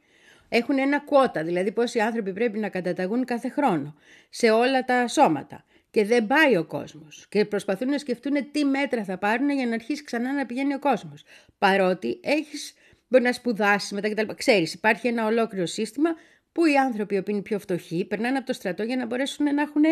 [0.48, 3.94] Έχουν ένα κουότα, δηλαδή πόσοι άνθρωποι πρέπει να καταταγούν κάθε χρόνο
[4.30, 5.64] σε όλα τα σώματα.
[5.90, 7.26] Και δεν πάει ο κόσμος.
[7.28, 10.78] Και προσπαθούν να σκεφτούν τι μέτρα θα πάρουν για να αρχίσει ξανά να πηγαίνει ο
[10.78, 11.24] κόσμος.
[11.58, 12.74] Παρότι έχεις,
[13.08, 14.34] μπορεί να σπουδάσεις μετά κτλ.
[14.34, 16.10] Ξέρεις, υπάρχει ένα ολόκληρο σύστημα
[16.52, 19.54] που οι άνθρωποι οι οποίοι είναι πιο φτωχοί περνάνε από το στρατό για να μπορέσουν
[19.54, 19.82] να έχουν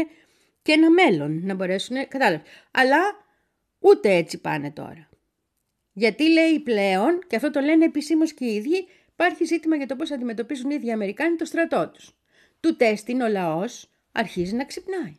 [0.63, 1.41] και ένα μέλλον.
[1.45, 2.47] Να μπορέσουν, κατάλαβες.
[2.71, 2.99] Αλλά
[3.79, 5.09] ούτε έτσι πάνε τώρα.
[5.93, 9.97] Γιατί λέει πλέον, και αυτό το λένε επισήμως και οι ίδιοι, υπάρχει ζήτημα για το
[9.97, 12.19] πώς αντιμετωπίζουν οι ίδιοι οι Αμερικάνοι το στρατό τους.
[12.61, 15.17] Του τέστην ο λαός αρχίζει να ξυπνάει.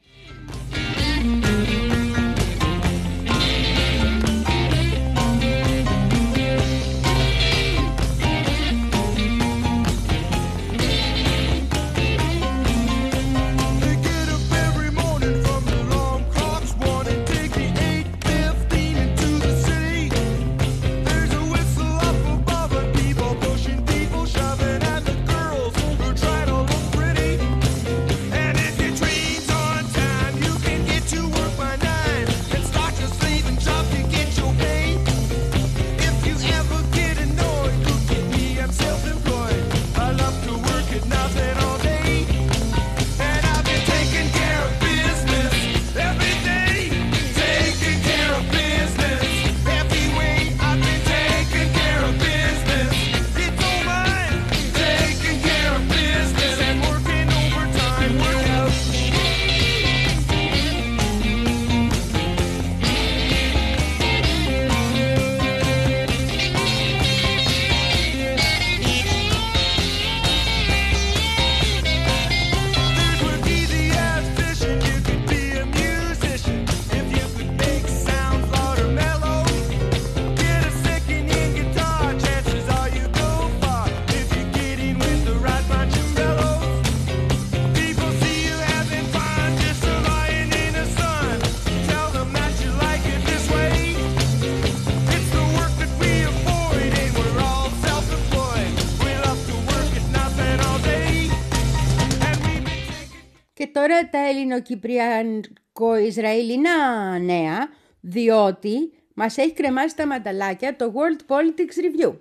[104.27, 107.69] Ελληνοκυπριακο-ισραηλινά νέα,
[107.99, 112.13] διότι μας έχει κρεμάσει τα μανταλάκια το World Politics Review.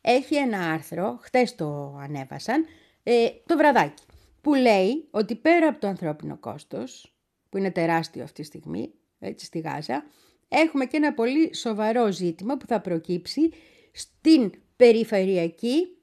[0.00, 2.66] Έχει ένα άρθρο, χτες το ανέβασαν,
[3.02, 4.02] ε, το βραδάκι,
[4.40, 7.12] που λέει ότι πέρα από το ανθρώπινο κόστος,
[7.48, 10.04] που είναι τεράστιο αυτή τη στιγμή, έτσι στη Γάζα,
[10.48, 13.50] έχουμε και ένα πολύ σοβαρό ζήτημα που θα προκύψει
[13.92, 15.96] στην περιφερειακή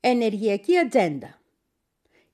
[0.00, 1.35] ενεργειακή ατζέντα.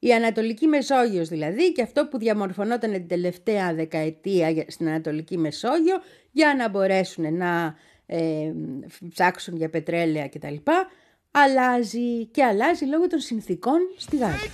[0.05, 5.97] Η Ανατολική Μεσόγειος δηλαδή και αυτό που διαμορφωνόταν την τελευταία δεκαετία στην Ανατολική Μεσόγειο
[6.31, 7.75] για να μπορέσουν να
[8.07, 8.53] ε,
[9.09, 10.55] ψάξουν για πετρέλαια κτλ.
[11.31, 14.51] Αλλάζει και αλλάζει λόγω των συνθήκων στη Γάζα.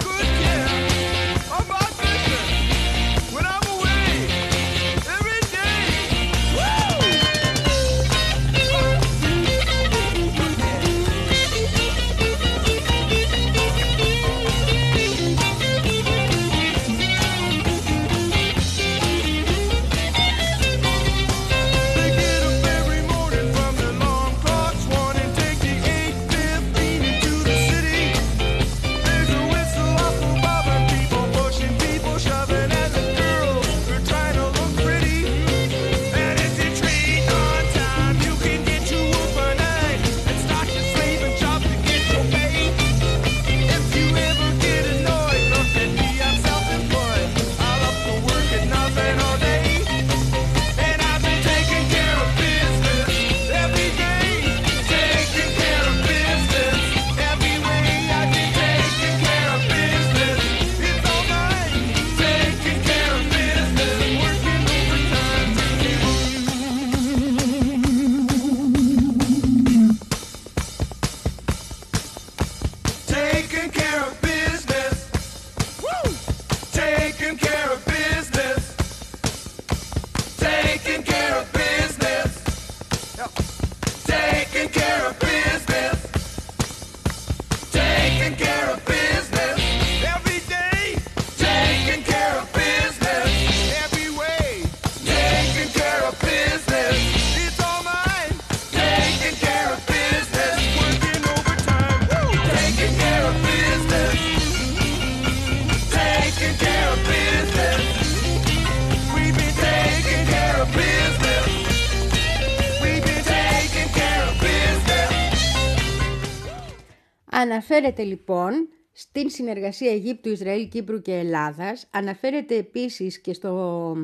[117.71, 121.87] Αναφέρεται λοιπόν στην συνεργασία Αιγύπτου, Ισραήλ, Κύπρου και Ελλάδας.
[121.91, 123.95] Αναφέρεται επίσης και στο,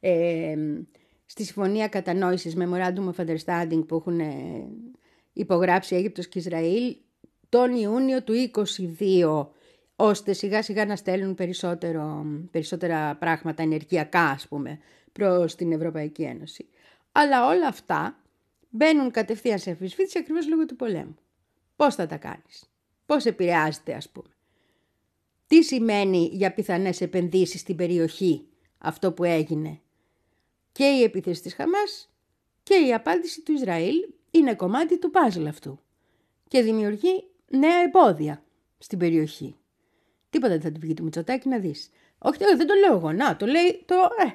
[0.00, 0.56] ε,
[1.26, 4.66] στη Συμφωνία Κατανόησης Memorandum of Understanding που έχουν ε,
[5.32, 6.96] υπογράψει Αίγυπτος και Ισραήλ
[7.48, 8.50] τον Ιούνιο του
[8.98, 9.46] 22
[9.96, 14.78] ώστε σιγά σιγά να στέλνουν περισσότερο, περισσότερα πράγματα ενεργειακά ας πούμε
[15.12, 16.68] προς την Ευρωπαϊκή Ένωση.
[17.12, 18.16] Αλλά όλα αυτά
[18.68, 21.16] μπαίνουν κατευθείαν σε αμφισβήτηση ακριβώς λόγω του πολέμου.
[21.76, 22.71] Πώς θα τα κάνεις,
[23.12, 24.28] πώς επηρεάζεται ας πούμε.
[25.46, 28.46] Τι σημαίνει για πιθανές επενδύσεις στην περιοχή
[28.78, 29.80] αυτό που έγινε.
[30.72, 32.10] Και η επίθεση της Χαμάς
[32.62, 33.94] και η απάντηση του Ισραήλ
[34.30, 35.80] είναι κομμάτι του πάζλ αυτού
[36.48, 38.44] και δημιουργεί νέα εμπόδια
[38.78, 39.56] στην περιοχή.
[40.30, 41.90] Τίποτα δεν θα του βγει του Μητσοτάκη να δεις.
[42.18, 43.12] Όχι, όχι, δεν το λέω εγώ.
[43.12, 43.94] Να, το λέει το...
[44.26, 44.30] Ε.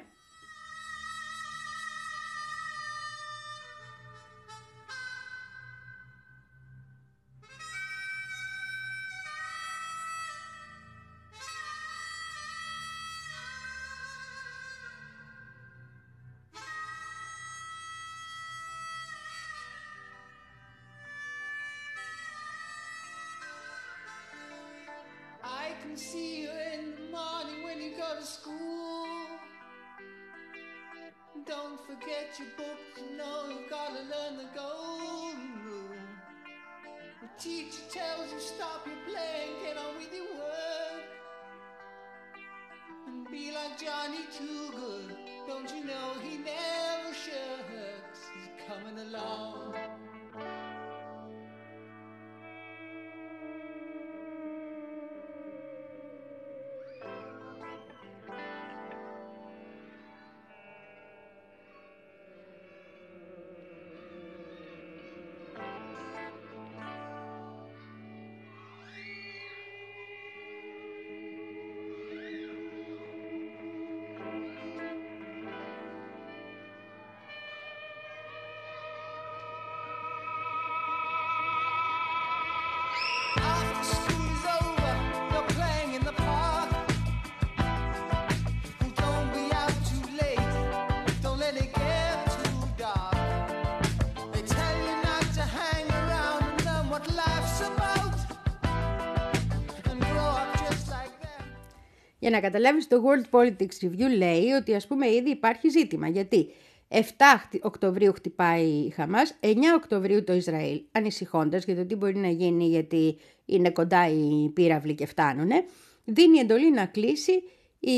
[102.18, 106.08] Για να καταλάβεις το World Politics Review λέει ότι ας πούμε ήδη υπάρχει ζήτημα.
[106.08, 106.48] Γιατί
[106.88, 107.00] 7
[107.42, 112.28] χτι- Οκτωβρίου χτυπάει η Χαμάς, 9 Οκτωβρίου το Ισραήλ, ανησυχώντας για το τι μπορεί να
[112.28, 115.64] γίνει γιατί είναι κοντά οι πύραυλοι και φτάνουνε,
[116.04, 117.42] δίνει εντολή να κλείσει
[117.80, 117.92] η,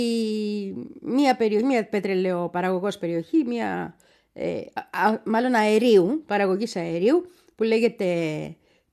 [1.01, 3.97] μια, περιο, μια πετρελαιοπαραγωγός περιοχή, μια,
[4.33, 4.61] ε,
[4.93, 8.07] α- α- μάλλον αερίου, παραγωγής αερίου, που λέγεται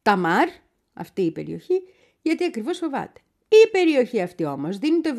[0.02, 0.48] Ταμάρ,
[0.94, 1.82] αυτή η περιοχή,
[2.22, 3.20] γιατί ακριβώς φοβάται.
[3.50, 5.10] Η περιοχή αυτή όμως δίνει το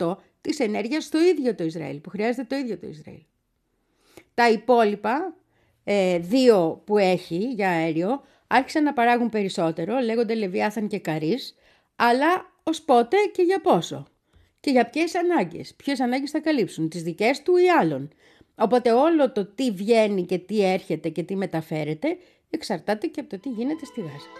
[0.00, 3.20] 70% της ενέργειας στο ίδιο το Ισραήλ, που χρειάζεται το ίδιο το Ισραήλ.
[4.34, 5.34] Τα υπόλοιπα
[5.84, 11.54] ε, δύο που έχει για αέριο άρχισαν να παράγουν περισσότερο, λέγονται Λεβιάθαν και Καρύς,
[11.96, 14.06] αλλά ως πότε και για πόσο.
[14.60, 15.74] Και για ποιες ανάγκες.
[15.74, 18.10] Ποιες ανάγκες θα καλύψουν, τις δικές του ή άλλων.
[18.54, 22.18] Οπότε όλο το τι βγαίνει και τι έρχεται και τι μεταφέρεται
[22.50, 24.30] εξαρτάται και από το τι γίνεται στη Γάζα.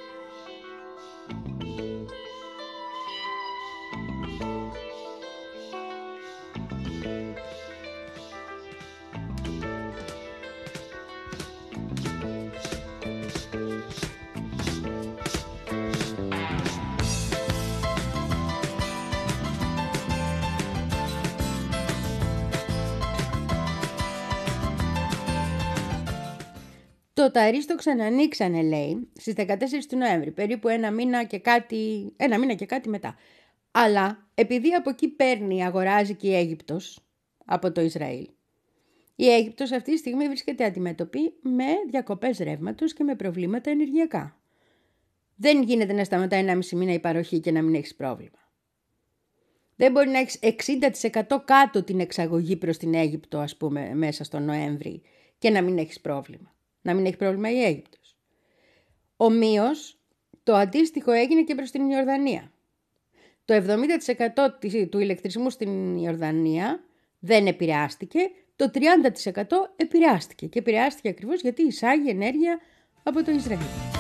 [27.19, 32.39] Το ταρί το ξανανοίξανε, λέει, στις 14 του Νοέμβρη, περίπου ένα μήνα και κάτι, ένα
[32.39, 33.17] μήνα και κάτι μετά.
[33.71, 37.07] Αλλά επειδή από εκεί παίρνει, αγοράζει και η Αίγυπτος
[37.45, 38.29] από το Ισραήλ.
[39.15, 44.41] Η Αίγυπτος αυτή τη στιγμή βρίσκεται αντιμέτωπη με διακοπές ρεύματος και με προβλήματα ενεργειακά.
[45.37, 48.53] Δεν γίνεται να σταματάει ένα μισή μήνα η παροχή και να μην έχεις πρόβλημα.
[49.77, 54.39] Δεν μπορεί να έχεις 60% κάτω την εξαγωγή προς την Αίγυπτο, ας πούμε, μέσα στο
[54.39, 55.03] Νοέμβρη
[55.39, 56.57] και να μην έχεις πρόβλημα.
[56.89, 58.17] Να μην έχει πρόβλημα η Αίγυπτος.
[59.17, 59.99] Ομοίως,
[60.43, 62.53] το αντίστοιχο έγινε και προς την Ιορδανία.
[63.45, 66.85] Το 70% της- του ηλεκτρισμού στην Ιορδανία
[67.19, 68.21] δεν επηρεάστηκε,
[68.57, 70.47] το 30% επηρεάστηκε.
[70.47, 72.59] Και επηρεάστηκε ακριβώς γιατί εισάγει ενέργεια
[73.03, 73.98] από το Ισραήλ.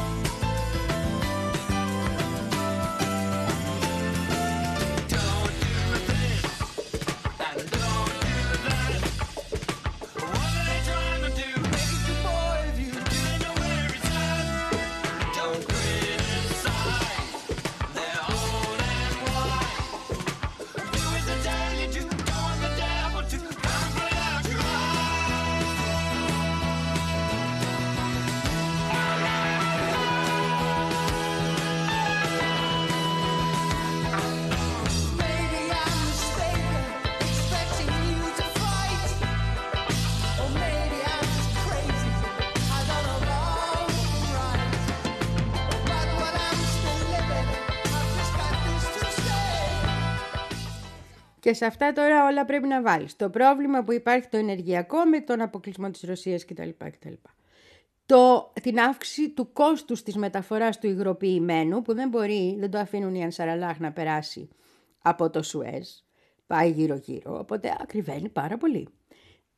[51.49, 53.17] Και σε αυτά τώρα όλα πρέπει να βάλεις.
[53.17, 56.69] Το πρόβλημα που υπάρχει το ενεργειακό με τον αποκλεισμό της Ρωσίας κτλ.
[56.79, 57.13] κτλ.
[58.07, 63.15] Το, την αύξηση του κόστους της μεταφοράς του υγροποιημένου που δεν μπορεί, δεν το αφήνουν
[63.15, 64.49] οι Ανσαραλάχ να περάσει
[65.03, 65.89] από το Σουέζ.
[66.47, 68.89] Πάει γύρω-γύρω, οπότε ακριβένει πάρα πολύ.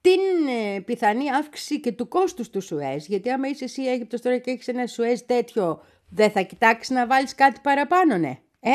[0.01, 4.39] Την ε, πιθανή αύξηση και του κόστους του Σουέζ, γιατί άμα είσαι εσύ Αίγυπτος τώρα
[4.39, 8.39] και έχεις ένα Σουέζ τέτοιο, δεν θα κοιτάξεις να βάλεις κάτι παραπάνω, ναι.
[8.61, 8.71] Ε,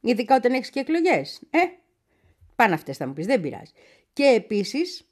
[0.00, 1.42] ειδικά όταν έχεις και εκλογές.
[1.50, 1.58] Ε,
[2.60, 3.72] πάνε αυτές θα μου πεις, δεν πειράζει.
[4.12, 5.06] Και επίσης,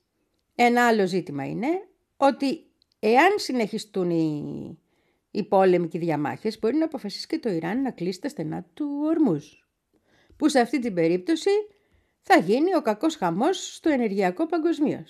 [0.55, 2.67] ένα άλλο ζήτημα είναι ότι
[2.99, 4.79] εάν συνεχιστούν οι,
[5.31, 8.67] οι πόλεμοι και οι διαμάχες, μπορεί να αποφασίσει και το Ιράν να κλείσει τα στενά
[8.75, 9.69] του ορμούς.
[10.37, 11.51] Που σε αυτή την περίπτωση
[12.23, 15.05] θα γίνει ο κακός χαμός στο ενεργειακό παγκοσμίω.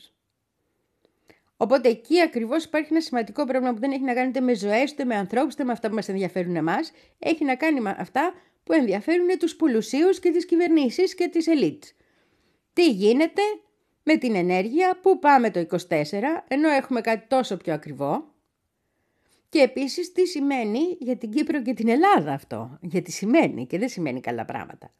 [1.56, 4.92] Οπότε εκεί ακριβώς υπάρχει ένα σημαντικό πρόβλημα που δεν έχει να κάνει ούτε με ζωές,
[4.92, 6.92] ούτε με ανθρώπους, ούτε με αυτά που μας ενδιαφέρουν εμάς.
[7.18, 8.34] Έχει να κάνει με αυτά
[8.64, 11.84] που ενδιαφέρουν τους πουλουσίους και τις κυβερνήσεις και τις ελίτ.
[12.78, 13.42] Τι γίνεται
[14.02, 15.76] με την ενέργεια, πού πάμε το 24,
[16.48, 18.24] ενώ έχουμε κάτι τόσο πιο ακριβό.
[19.48, 22.78] Και επίσης τι σημαίνει για την Κύπρο και την Ελλάδα αυτό.
[22.80, 24.90] Γιατί σημαίνει και δεν σημαίνει καλά πράγματα.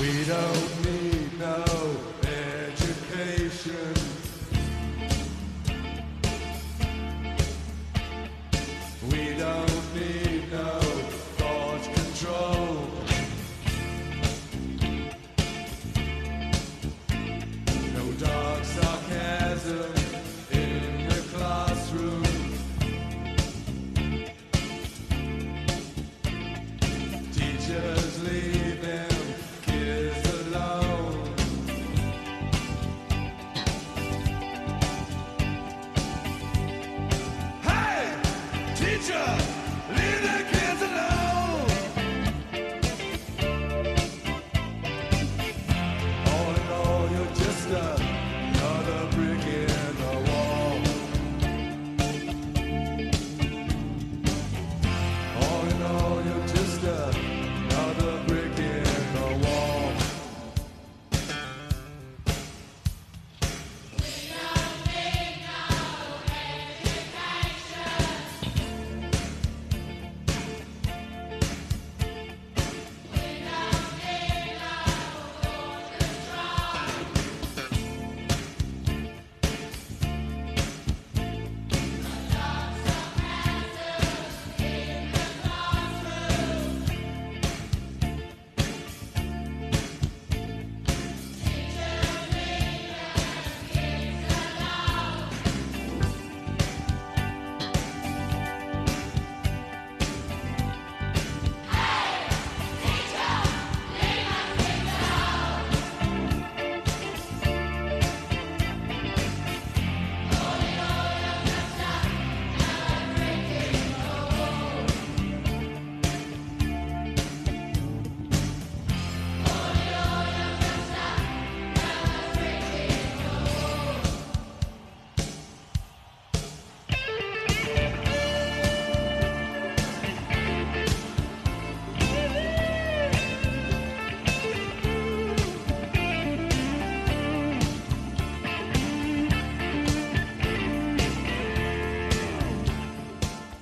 [0.00, 0.83] We don't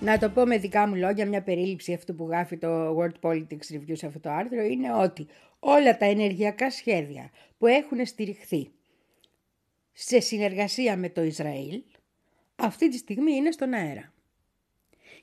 [0.03, 3.73] Να το πω με δικά μου λόγια, μια περίληψη αυτού που γράφει το World Politics
[3.73, 5.27] Review σε αυτό το άρθρο είναι ότι
[5.59, 8.71] όλα τα ενεργειακά σχέδια που έχουν στηριχθεί
[9.93, 11.83] σε συνεργασία με το Ισραήλ
[12.57, 14.13] αυτή τη στιγμή είναι στον αέρα.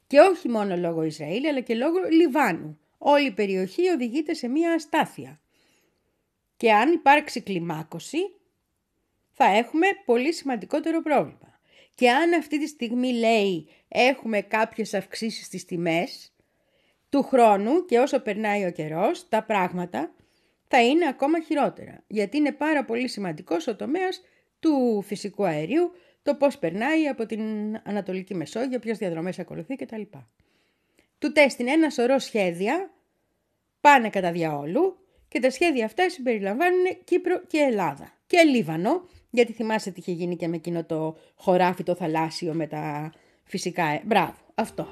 [0.08, 2.80] Και όχι μόνο λόγω Ισραήλ αλλά και λόγω Λιβάνου.
[2.98, 5.42] Όλη η περιοχή οδηγείται σε μια αστάθεια.
[6.58, 8.20] Και αν υπάρξει κλιμάκωση
[9.32, 11.49] θα έχουμε πολύ σημαντικότερο πρόβλημα.
[12.00, 16.34] Και αν αυτή τη στιγμή λέει έχουμε κάποιες αυξήσεις στις τιμές
[17.10, 20.12] του χρόνου και όσο περνάει ο καιρός τα πράγματα
[20.68, 22.04] θα είναι ακόμα χειρότερα.
[22.08, 24.22] Γιατί είναι πάρα πολύ σημαντικός ο τομέας
[24.60, 25.92] του φυσικού αερίου,
[26.24, 27.42] το πώς περνάει από την
[27.84, 30.02] Ανατολική Μεσόγειο, ποιες διαδρομές ακολουθεί κτλ.
[31.20, 32.92] Του τέστην ένα σωρό σχέδια
[33.82, 34.98] πάνε κατά διαόλου
[35.28, 40.36] και τα σχέδια αυτά συμπεριλαμβάνουν Κύπρο και Ελλάδα και Λίβανο, γιατί θυμάστε τι είχε γίνει
[40.36, 43.14] και με εκείνο το χωράφι το θαλάσσιο με τα
[43.44, 43.84] φυσικά...
[43.86, 44.88] ε- Μπράβο, αυτό.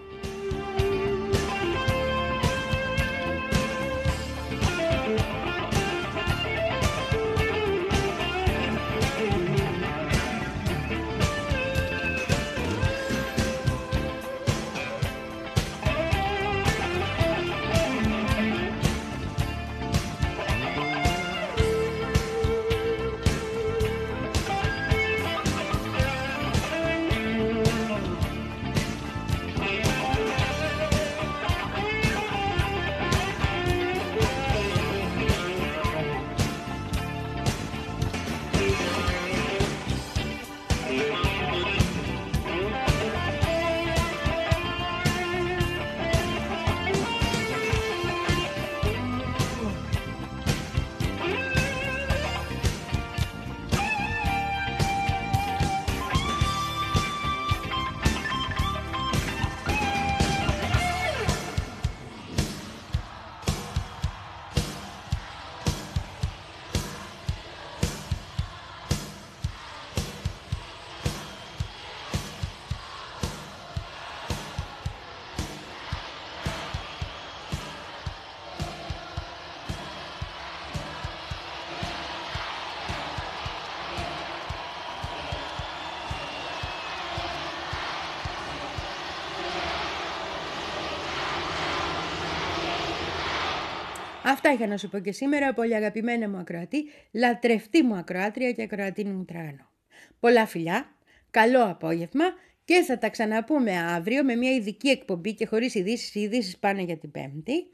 [94.47, 98.61] Αυτά είχα να σου πω και σήμερα, πολύ αγαπημένα μου ακροατή, λατρευτή μου ακροάτρια και
[98.61, 99.71] ακροατίνη μου τράνο.
[100.19, 100.95] Πολλά φιλιά,
[101.31, 102.23] καλό απόγευμα
[102.65, 106.15] και θα τα ξαναπούμε αύριο με μια ειδική εκπομπή και χωρίς ειδήσεις.
[106.15, 107.67] Οι ειδήσεις πάνε για την Πέμπτη.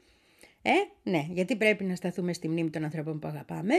[0.62, 0.72] Ε,
[1.02, 3.74] ναι, γιατί πρέπει να σταθούμε στη μνήμη των ανθρώπων που αγαπάμε.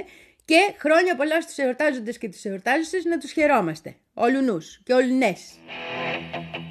[0.45, 3.95] Και χρόνια πολλά στους εορτάζοντες και τις εορτάζουσες να τους χαιρόμαστε.
[4.13, 5.57] Όλου και όλουνες.
[5.65, 6.64] Γουστάρω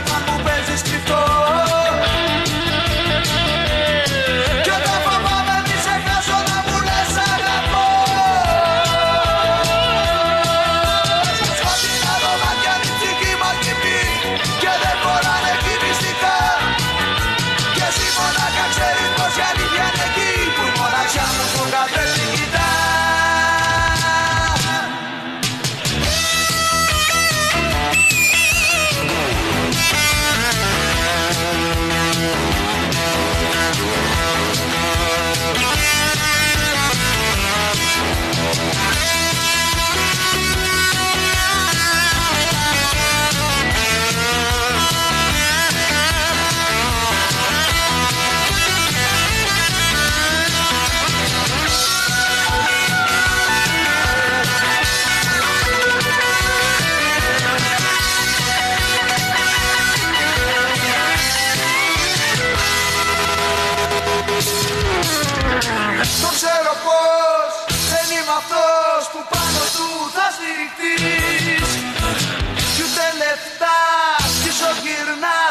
[0.00, 0.82] κατούλα όταν μου παίζεις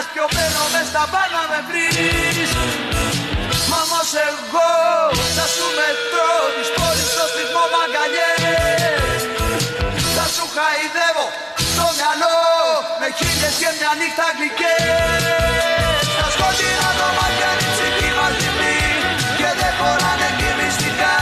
[0.10, 2.50] γυρνάς Πιο μπαίνω μες στα πάνω με βρεις.
[3.70, 4.72] Μα όμως εγώ
[5.38, 9.22] θα σου μετρώ Τις πόλεις στο στιχμό μαγκαλιές.
[10.18, 11.26] Θα σου χαϊδεύω
[11.72, 12.40] στο μυαλό
[13.00, 15.24] Με χίλιες και μια νύχτα γλυκές.
[16.14, 18.78] Στα σκοτεινά δωμάτια είναι η ψυχή μας λυπή
[19.40, 21.16] Και δεν χωράνε και μυστικά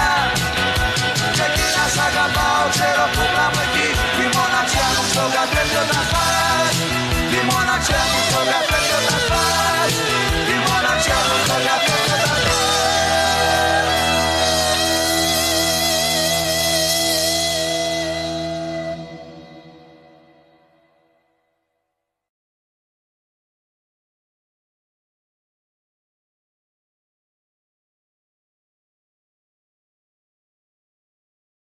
[1.35, 3.87] Και εκεί να σ' αγαπάω ξέρω που γράφω εκεί.
[4.15, 5.23] Τη μοναξιά μου στο
[7.77, 9.93] Mora ciało, to ja tego na twarz
[10.49, 11.96] I mora ciało, to ja